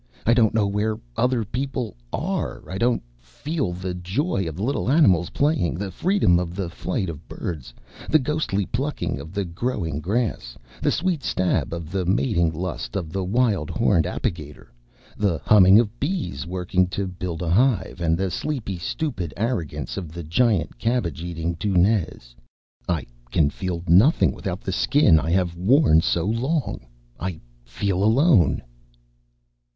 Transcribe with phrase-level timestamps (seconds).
[0.25, 2.63] I don't know where other people are.
[2.67, 7.07] I don't feel the joy of the little animals playing, the freedom of the flight
[7.07, 7.71] of birds,
[8.09, 13.11] the ghostly plucking of the growing grass, the sweet stab of the mating lust of
[13.13, 14.69] the wild horned apigator,
[15.17, 20.11] the humming of bees working to build a hive, and the sleepy stupid arrogance of
[20.11, 22.33] the giant cabbage eating deuxnez.
[22.89, 26.87] I can feel nothing without the Skin I have worn so long.
[27.19, 28.63] I feel alone."